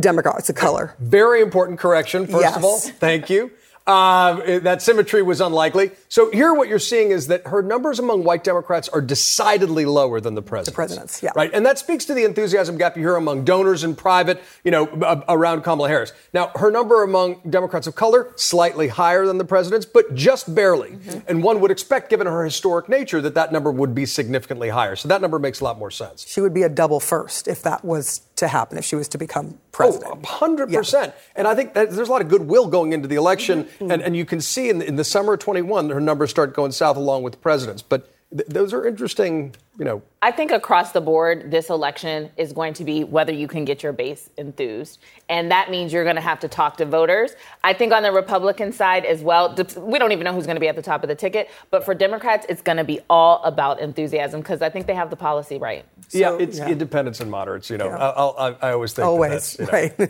[0.00, 0.94] Democrats of color.
[0.98, 2.26] Very important correction.
[2.26, 2.56] First yes.
[2.56, 3.50] of all, thank you.
[3.86, 5.92] Uh, that symmetry was unlikely.
[6.08, 10.20] So here, what you're seeing is that her numbers among white Democrats are decidedly lower
[10.20, 10.70] than the president's.
[10.70, 11.30] The president's, yeah.
[11.36, 14.72] Right, and that speaks to the enthusiasm gap you hear among donors and private, you
[14.72, 14.86] know,
[15.28, 16.12] around Kamala Harris.
[16.32, 20.90] Now, her number among Democrats of color slightly higher than the president's, but just barely.
[20.90, 21.18] Mm-hmm.
[21.28, 24.96] And one would expect, given her historic nature, that that number would be significantly higher.
[24.96, 26.26] So that number makes a lot more sense.
[26.26, 29.18] She would be a double first if that was to happen if she was to
[29.18, 30.10] become president.
[30.12, 30.92] Oh, 100%.
[30.92, 31.12] Yeah.
[31.34, 33.64] And I think there's a lot of goodwill going into the election.
[33.64, 33.75] Mm-hmm.
[33.80, 36.54] And, and you can see in the, in the summer of 21, her numbers start
[36.54, 37.82] going south along with the president's.
[37.82, 42.52] But th- those are interesting, you know, I think across the board, this election is
[42.52, 44.98] going to be whether you can get your base enthused.
[45.28, 47.36] And that means you're going to have to talk to voters.
[47.62, 50.60] I think on the Republican side as well, we don't even know who's going to
[50.60, 51.50] be at the top of the ticket.
[51.70, 55.10] But for Democrats, it's going to be all about enthusiasm because I think they have
[55.10, 55.84] the policy right.
[56.08, 56.68] So, yeah, it's yeah.
[56.68, 57.68] independents and moderates.
[57.68, 57.96] You know, yeah.
[57.96, 59.98] I, I, I, always think always that right.
[59.98, 60.06] Know,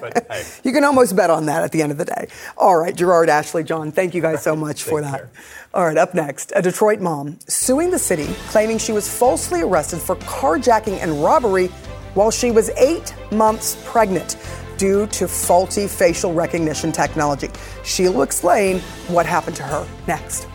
[0.00, 0.60] but.
[0.64, 2.28] You can almost bet on that at the end of the day.
[2.56, 5.18] All right, Gerard, Ashley, John, thank you guys so much for that.
[5.18, 5.30] Care.
[5.72, 10.00] All right, up next, a Detroit mom suing the city, claiming she was falsely arrested
[10.00, 11.68] for carjacking and robbery
[12.14, 14.36] while she was eight months pregnant
[14.76, 17.48] due to faulty facial recognition technology.
[17.84, 20.46] She'll explain what happened to her next.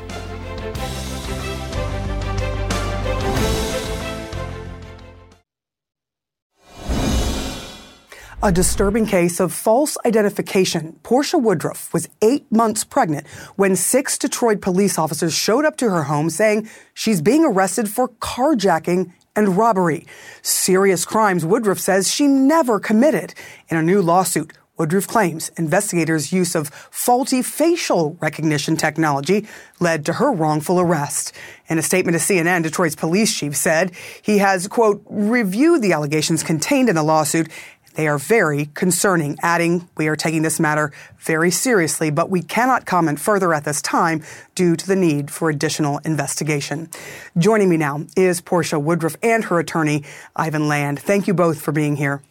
[8.45, 10.99] A disturbing case of false identification.
[11.01, 16.03] Porcha Woodruff was eight months pregnant when six Detroit police officers showed up to her
[16.03, 20.05] home saying she's being arrested for carjacking and robbery.
[20.43, 23.33] Serious crimes Woodruff says she never committed.
[23.69, 29.47] In a new lawsuit, Woodruff claims investigators' use of faulty facial recognition technology
[29.79, 31.31] led to her wrongful arrest.
[31.69, 36.43] In a statement to CNN, Detroit's police chief said he has, quote, reviewed the allegations
[36.43, 37.49] contained in the lawsuit
[37.95, 42.85] they are very concerning, adding, We are taking this matter very seriously, but we cannot
[42.85, 44.23] comment further at this time
[44.55, 46.89] due to the need for additional investigation.
[47.37, 50.03] Joining me now is Porcha Woodruff and her attorney,
[50.35, 50.99] Ivan Land.
[50.99, 52.21] Thank you both for being here.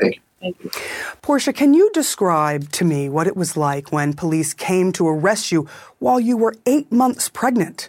[0.00, 0.22] Thank you.
[0.40, 0.70] Thank you.
[1.22, 5.52] Porcha, can you describe to me what it was like when police came to arrest
[5.52, 5.68] you
[5.98, 7.88] while you were eight months pregnant?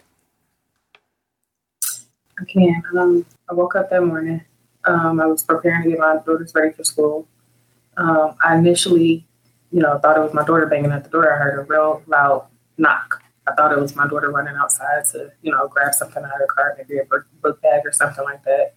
[2.40, 2.82] I can.
[2.98, 4.40] Um, I woke up that morning
[4.88, 7.28] um, I was preparing to get my daughters ready for school.
[7.96, 9.26] Um, I initially,
[9.70, 11.32] you know, thought it was my daughter banging at the door.
[11.32, 12.46] I heard a real loud
[12.76, 13.22] knock.
[13.46, 16.40] I thought it was my daughter running outside to, you know, grab something out of
[16.40, 18.74] the car, maybe a book bag or something like that.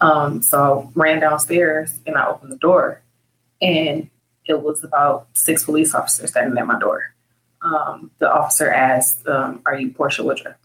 [0.00, 3.02] Um, so I ran downstairs and I opened the door,
[3.60, 4.08] and
[4.46, 7.14] it was about six police officers standing at my door.
[7.62, 10.56] Um, the officer asked, um, "Are you Porcha Woodruff?"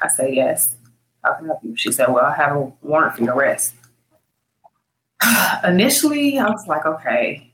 [0.00, 0.76] I said, "Yes."
[1.24, 1.76] How can I help you?
[1.76, 3.74] She said, "Well, I have a warrant for your arrest."
[5.64, 7.52] initially I was like, okay,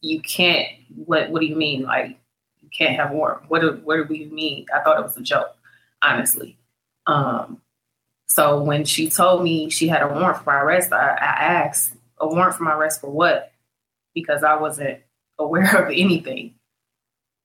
[0.00, 0.68] you can't.
[0.94, 1.82] What What do you mean?
[1.82, 2.18] Like,
[2.62, 3.48] you can't have warrant.
[3.48, 4.66] What do, what do we mean?
[4.74, 5.56] I thought it was a joke,
[6.02, 6.58] honestly.
[7.06, 7.60] Um,
[8.26, 11.94] so when she told me she had a warrant for my arrest, I, I asked,
[12.18, 13.52] a warrant for my arrest for what?
[14.14, 15.00] Because I wasn't
[15.38, 16.54] aware of anything.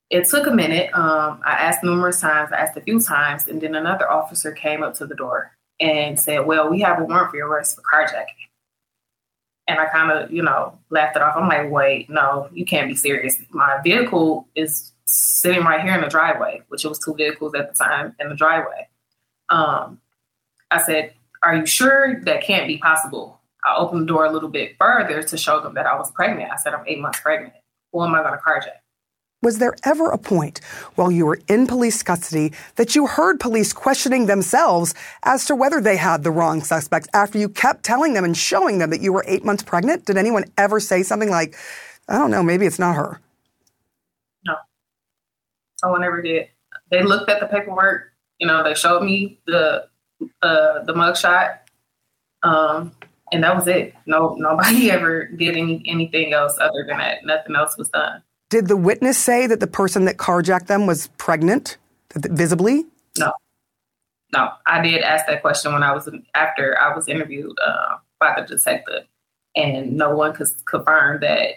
[0.10, 0.92] It took a minute.
[0.94, 4.82] Um, I asked numerous times, I asked a few times, and then another officer came
[4.82, 7.82] up to the door and said, Well, we have a warrant for your arrest for
[7.82, 8.49] carjacking.
[9.70, 11.36] And I kind of, you know, laughed it off.
[11.38, 13.38] I'm like, Wait, no, you can't be serious.
[13.52, 17.72] My vehicle is sitting right here in the driveway, which it was two vehicles at
[17.72, 18.88] the time in the driveway.
[19.50, 20.02] Um,
[20.72, 23.40] I said, Are you sure that can't be possible?
[23.64, 26.52] I opened the door a little bit further to show them that I was pregnant.
[26.52, 27.54] I said, I'm eight months pregnant.
[27.92, 28.80] Who am I going to carjack?
[29.42, 30.60] Was there ever a point
[30.96, 35.80] while you were in police custody that you heard police questioning themselves as to whether
[35.80, 39.14] they had the wrong suspect after you kept telling them and showing them that you
[39.14, 40.06] were eight months pregnant?
[40.06, 41.56] Did anyone ever say something like,
[42.10, 43.22] I don't know, maybe it's not her?
[44.46, 44.56] No.
[45.86, 46.50] No one ever did.
[46.92, 49.88] They looked at the paperwork, you know, they showed me the
[50.42, 51.60] uh, the mugshot,
[52.44, 52.92] um,
[53.32, 53.94] and that was it.
[54.06, 57.24] No, nobody ever did any anything else other than that.
[57.24, 58.22] Nothing else was done.
[58.50, 61.78] Did the witness say that the person that carjacked them was pregnant,
[62.16, 62.86] visibly?
[63.18, 63.34] No,
[64.34, 64.50] no.
[64.66, 68.48] I did ask that question when I was after I was interviewed uh, by the
[68.48, 69.04] detective,
[69.56, 71.56] and no one could confirm that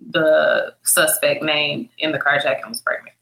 [0.00, 3.16] the suspect named in the carjacking was pregnant.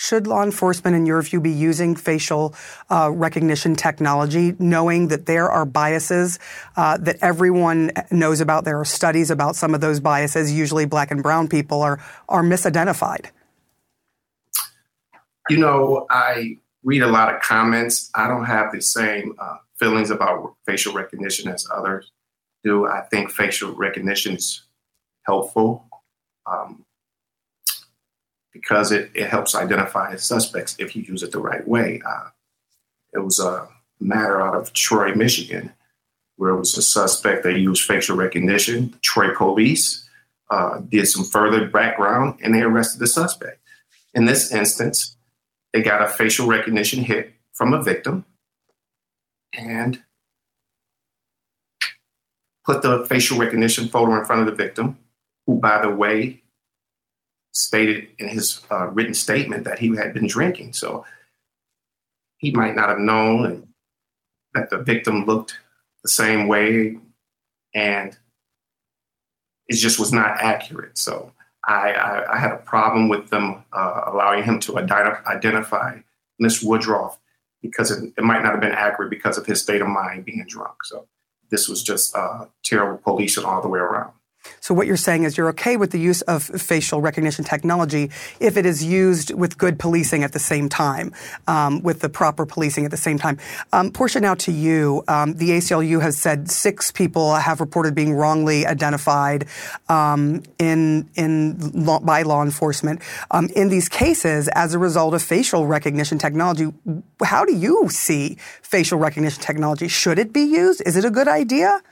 [0.00, 2.54] Should law enforcement, in your view, be using facial
[2.88, 6.38] uh, recognition technology, knowing that there are biases
[6.74, 8.64] uh, that everyone knows about?
[8.64, 10.54] There are studies about some of those biases.
[10.54, 13.26] Usually, black and brown people are are misidentified.
[15.50, 18.10] You know, I read a lot of comments.
[18.14, 22.10] I don't have the same uh, feelings about facial recognition as others
[22.64, 22.86] do.
[22.86, 24.62] I think facial recognition is
[25.26, 25.90] helpful.
[26.50, 26.86] Um,
[28.52, 32.00] because it, it helps identify suspects if you use it the right way.
[32.06, 32.28] Uh,
[33.12, 33.68] it was a
[34.00, 35.72] matter out of Troy, Michigan,
[36.36, 38.94] where it was a suspect that used facial recognition.
[39.02, 40.08] Troy police
[40.50, 43.60] uh, did some further background and they arrested the suspect.
[44.14, 45.16] In this instance,
[45.72, 48.24] they got a facial recognition hit from a victim
[49.52, 50.02] and
[52.64, 54.98] put the facial recognition photo in front of the victim,
[55.46, 56.42] who, by the way,
[57.52, 60.72] stated in his uh, written statement that he had been drinking.
[60.72, 61.04] So
[62.38, 63.68] he might not have known
[64.54, 65.58] that the victim looked
[66.02, 66.98] the same way
[67.74, 68.16] and
[69.68, 70.98] it just was not accurate.
[70.98, 71.32] So
[71.66, 75.98] I, I, I had a problem with them uh, allowing him to identify
[76.38, 77.18] Miss Woodruff
[77.62, 80.44] because it, it, might not have been accurate because of his state of mind being
[80.48, 80.84] drunk.
[80.84, 81.06] So
[81.50, 84.12] this was just uh, terrible policing all the way around.
[84.60, 88.56] So what you're saying is you're okay with the use of facial recognition technology if
[88.56, 91.12] it is used with good policing at the same time,
[91.46, 93.38] um, with the proper policing at the same time.
[93.72, 95.02] Um, Porcha, now to you.
[95.08, 99.46] Um, the ACLU has said six people have reported being wrongly identified
[99.88, 103.00] um, in in law, by law enforcement
[103.30, 106.72] um, in these cases as a result of facial recognition technology.
[107.22, 109.88] How do you see facial recognition technology?
[109.88, 110.82] Should it be used?
[110.86, 111.82] Is it a good idea?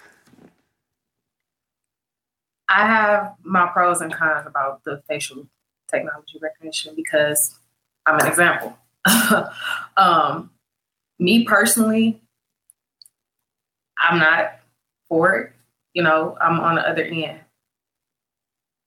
[2.69, 5.47] I have my pros and cons about the facial
[5.91, 7.59] technology recognition because
[8.05, 8.77] I'm an example.
[9.97, 10.51] um,
[11.19, 12.21] me personally,
[13.99, 14.61] I'm not
[15.09, 15.53] for it.
[15.95, 17.41] You know, I'm on the other end.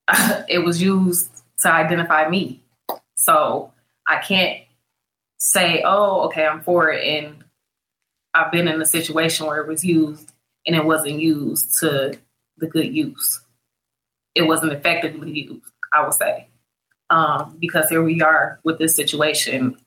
[0.48, 2.64] it was used to identify me.
[3.16, 3.74] So
[4.08, 4.60] I can't
[5.38, 7.06] say, oh, okay, I'm for it.
[7.06, 7.44] And
[8.34, 10.32] I've been in a situation where it was used
[10.66, 12.18] and it wasn't used to
[12.58, 13.42] the good use
[14.36, 16.48] it wasn't effectively used, I would say.
[17.10, 19.78] Um, because here we are with this situation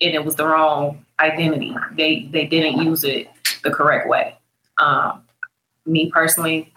[0.00, 1.74] and it was the wrong identity.
[1.92, 3.28] They they didn't use it
[3.62, 4.36] the correct way.
[4.78, 5.22] Um,
[5.86, 6.72] me personally,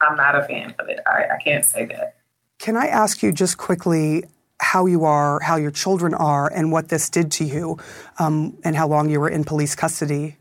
[0.00, 1.00] I'm not a fan of it.
[1.06, 2.16] I, I can't say that.
[2.58, 4.24] Can I ask you just quickly
[4.60, 7.78] how you are, how your children are, and what this did to you,
[8.18, 10.36] um, and how long you were in police custody?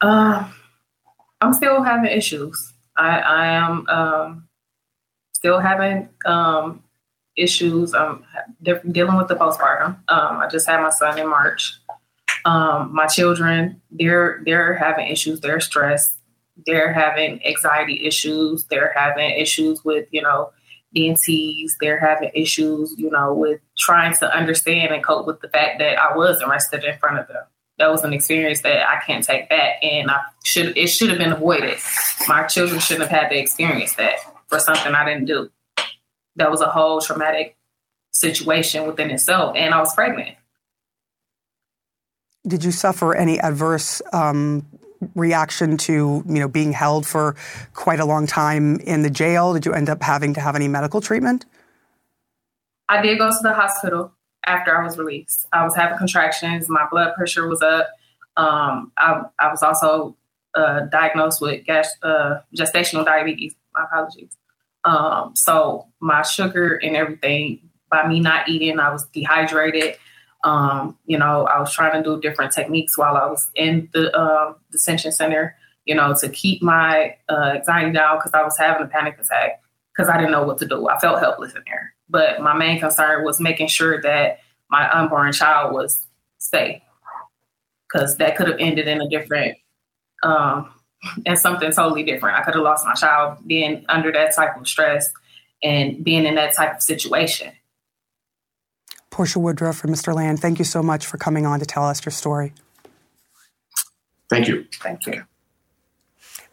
[0.00, 0.48] Uh,
[1.42, 2.72] I'm still having issues.
[2.96, 4.48] I, I am um,
[5.32, 6.84] still having um,
[7.36, 7.94] issues.
[7.94, 8.24] I'm
[8.62, 9.96] dealing with the postpartum.
[10.08, 11.74] Um, I just had my son in March.
[12.44, 15.40] Um, my children, they're they're having issues.
[15.40, 16.16] They're stressed.
[16.64, 18.66] They're having anxiety issues.
[18.66, 20.52] They're having issues with you know
[20.96, 21.76] ENTs.
[21.80, 25.98] They're having issues, you know, with trying to understand and cope with the fact that
[25.98, 27.42] I was arrested in front of them
[27.82, 31.18] that was an experience that I can't take back, and I should it should have
[31.18, 31.78] been avoided.
[32.28, 35.50] My children shouldn't have had to experience that for something I didn't do.
[36.36, 37.56] that was a whole traumatic
[38.12, 39.56] situation within itself.
[39.56, 40.36] And I was pregnant.
[42.46, 44.64] Did you suffer any adverse um,
[45.16, 47.34] reaction to you know being held for
[47.74, 49.54] quite a long time in the jail?
[49.54, 51.46] Did you end up having to have any medical treatment?
[52.88, 54.12] I did go to the hospital
[54.46, 55.46] after I was released.
[55.52, 56.68] I was having contractions.
[56.68, 57.88] My blood pressure was up.
[58.36, 60.16] Um, I, I, was also
[60.54, 63.54] uh, diagnosed with gas, uh, gestational diabetes.
[63.74, 64.36] My apologies.
[64.84, 69.96] Um, so my sugar and everything, by me not eating, I was dehydrated.
[70.44, 74.16] Um, you know, I was trying to do different techniques while I was in the
[74.16, 78.84] uh, detention center, you know, to keep my uh, anxiety down because I was having
[78.84, 79.62] a panic attack
[79.94, 80.88] because I didn't know what to do.
[80.88, 81.91] I felt helpless in there.
[82.08, 84.40] But my main concern was making sure that
[84.70, 86.06] my unborn child was
[86.38, 86.80] safe
[87.92, 89.56] because that could have ended in a different,
[90.22, 90.70] um,
[91.26, 92.38] and something totally different.
[92.38, 95.12] I could have lost my child being under that type of stress
[95.62, 97.52] and being in that type of situation.
[99.10, 100.14] Porcha Woodruff and Mr.
[100.14, 102.54] Land, thank you so much for coming on to tell us your story.
[104.30, 104.64] Thank you.
[104.80, 105.24] Thank you.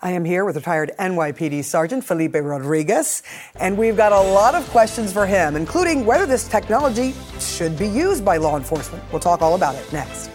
[0.01, 3.21] I am here with retired NYPD Sergeant Felipe Rodriguez,
[3.55, 7.87] and we've got a lot of questions for him, including whether this technology should be
[7.87, 9.03] used by law enforcement.
[9.11, 10.29] We'll talk all about it next.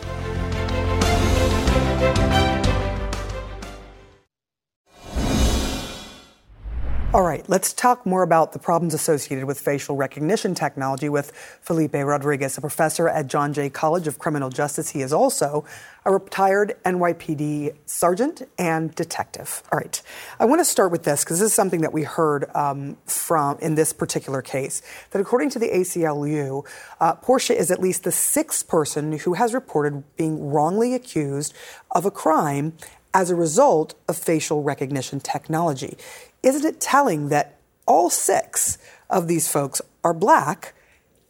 [7.14, 11.94] All right, let's talk more about the problems associated with facial recognition technology with Felipe
[11.94, 14.90] Rodriguez, a professor at John Jay College of Criminal Justice.
[14.90, 15.64] He is also
[16.04, 19.62] a retired NYPD sergeant and detective.
[19.70, 20.02] All right,
[20.40, 23.60] I want to start with this because this is something that we heard um, from
[23.60, 24.82] in this particular case.
[25.12, 26.66] That according to the ACLU,
[27.00, 31.54] uh, Porcha is at least the sixth person who has reported being wrongly accused
[31.92, 32.72] of a crime
[33.14, 35.96] as a result of facial recognition technology.
[36.44, 38.76] Isn't it telling that all six
[39.08, 40.74] of these folks are black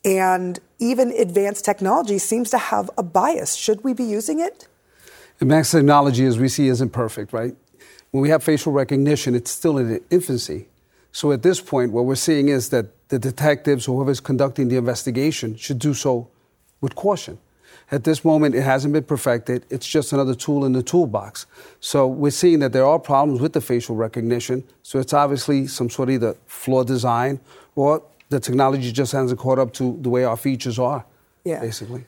[0.05, 3.55] and even advanced technology seems to have a bias?
[3.55, 4.67] Should we be using it?
[5.41, 7.55] Advanced technology, as we see, isn't perfect, right?
[8.11, 10.67] When we have facial recognition, it's still in infancy.
[11.13, 15.55] So at this point, what we're seeing is that the detectives, whoever's conducting the investigation,
[15.55, 16.29] should do so
[16.81, 17.39] with caution.
[17.91, 19.65] At this moment, it hasn't been perfected.
[19.71, 21.47] It's just another tool in the toolbox.
[21.81, 24.65] So we're seeing that there are problems with the facial recognition.
[24.83, 27.41] So it's obviously some sort of either flawed design
[27.77, 31.05] or the technology just hasn't caught up to the way our features are,
[31.45, 31.61] yeah.
[31.61, 32.05] basically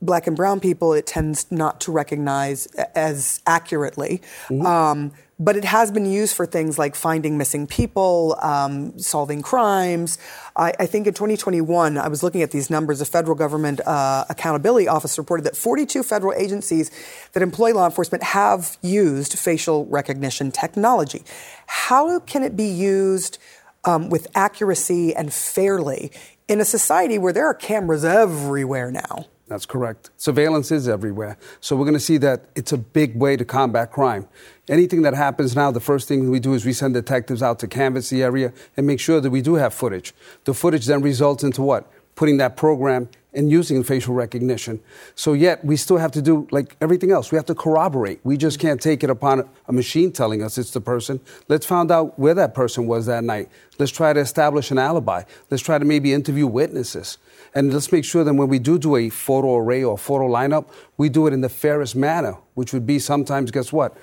[0.00, 4.20] black and brown people, it tends not to recognize as accurately.
[4.48, 4.66] Mm-hmm.
[4.66, 5.12] Um,
[5.44, 10.16] but it has been used for things like finding missing people, um, solving crimes.
[10.54, 13.00] I, I, think in 2021, I was looking at these numbers.
[13.00, 16.92] The federal government uh, accountability office reported that 42 federal agencies
[17.32, 21.24] that employ law enforcement have used facial recognition technology.
[21.66, 23.38] How can it be used
[23.84, 26.12] um, with accuracy and fairly
[26.46, 29.26] in a society where there are cameras everywhere now?
[29.48, 30.10] That's correct.
[30.16, 31.36] Surveillance is everywhere.
[31.60, 34.26] So we're going to see that it's a big way to combat crime.
[34.68, 37.66] Anything that happens now, the first thing we do is we send detectives out to
[37.66, 40.14] canvass the area and make sure that we do have footage.
[40.44, 41.90] The footage then results into what?
[42.14, 44.80] Putting that program and using facial recognition.
[45.14, 47.32] So yet we still have to do like everything else.
[47.32, 48.20] We have to corroborate.
[48.24, 51.20] We just can't take it upon a machine telling us it's the person.
[51.48, 53.48] Let's find out where that person was that night.
[53.78, 55.24] Let's try to establish an alibi.
[55.50, 57.18] Let's try to maybe interview witnesses.
[57.54, 60.66] And let's make sure that when we do do a photo array or photo lineup,
[60.96, 63.96] we do it in the fairest manner, which would be sometimes, guess what?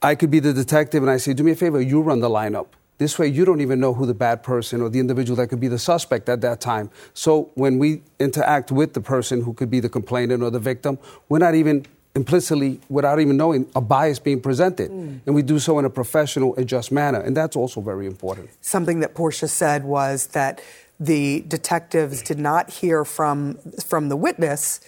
[0.00, 2.28] I could be the detective and I say, do me a favor, you run the
[2.28, 2.66] lineup.
[2.98, 5.60] This way, you don't even know who the bad person or the individual that could
[5.60, 6.90] be the suspect at that time.
[7.14, 10.98] So when we interact with the person who could be the complainant or the victim,
[11.28, 14.90] we're not even implicitly, without even knowing, a bias being presented.
[14.90, 15.20] Mm.
[15.26, 17.20] And we do so in a professional and just manner.
[17.20, 18.50] And that's also very important.
[18.60, 20.60] Something that Porcha said was that
[21.00, 24.80] the detectives did not hear from, from the witness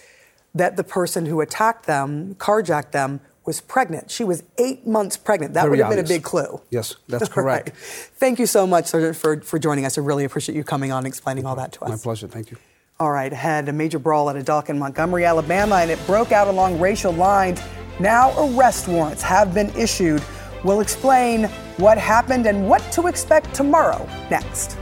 [0.53, 4.11] that the person who attacked them, carjacked them, was pregnant.
[4.11, 5.53] She was eight months pregnant.
[5.53, 6.07] That Very would have obvious.
[6.07, 6.61] been a big clue.
[6.69, 7.69] Yes, that's correct.
[7.69, 7.77] right.
[7.77, 9.97] Thank you so much for, for, for, joining us.
[9.97, 11.89] I really appreciate you coming on and explaining all that to us.
[11.89, 12.27] My pleasure.
[12.27, 12.57] Thank you.
[12.99, 16.31] All right, ahead, a major brawl at a dock in Montgomery, Alabama, and it broke
[16.31, 17.59] out along racial lines.
[17.99, 20.23] Now arrest warrants have been issued.
[20.63, 21.45] We'll explain
[21.77, 24.77] what happened and what to expect tomorrow next.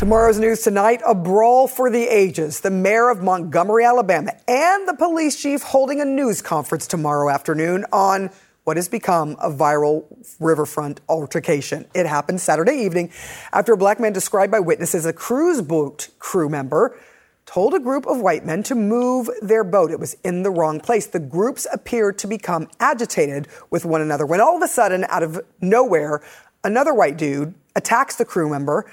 [0.00, 2.60] Tomorrow's news tonight a brawl for the ages.
[2.60, 7.84] The mayor of Montgomery, Alabama, and the police chief holding a news conference tomorrow afternoon
[7.92, 8.30] on
[8.64, 10.06] what has become a viral
[10.40, 11.84] riverfront altercation.
[11.92, 13.12] It happened Saturday evening
[13.52, 16.98] after a black man described by witnesses a cruise boat crew member
[17.44, 19.90] told a group of white men to move their boat.
[19.90, 21.08] It was in the wrong place.
[21.08, 25.22] The groups appeared to become agitated with one another when all of a sudden, out
[25.22, 26.22] of nowhere,
[26.64, 28.90] another white dude attacks the crew member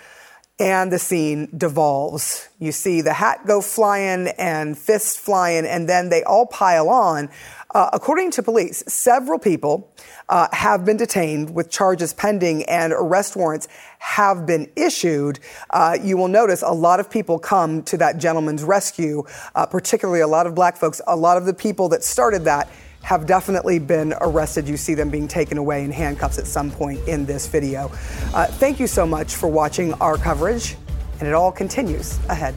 [0.60, 2.48] and the scene devolves.
[2.60, 7.30] You see the hat go flying and fists flying, and then they all pile on.
[7.76, 9.94] Uh, according to police, several people
[10.30, 13.68] uh, have been detained with charges pending and arrest warrants
[14.00, 15.40] have been issued.
[15.70, 20.22] Uh, you will notice a lot of people come to that gentleman's rescue, uh, particularly
[20.22, 21.02] a lot of black folks.
[21.06, 22.68] A lot of the people that started that
[23.04, 24.68] have definitely been arrested.
[24.68, 27.92] You see them being taken away in handcuffs at some point in this video.
[28.34, 30.76] Uh, thank you so much for watching our coverage,
[31.20, 32.56] and it all continues ahead.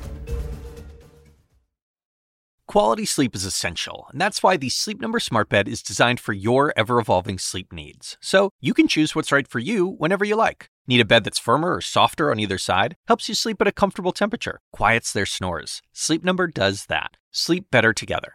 [2.71, 6.33] Quality sleep is essential, and that's why the Sleep Number Smart Bed is designed for
[6.33, 8.17] your ever evolving sleep needs.
[8.21, 10.69] So you can choose what's right for you whenever you like.
[10.87, 12.97] Need a bed that's firmer or softer on either side?
[13.09, 15.83] Helps you sleep at a comfortable temperature, quiets their snores.
[15.93, 17.17] Sleep Number does that.
[17.33, 18.35] Sleep better together.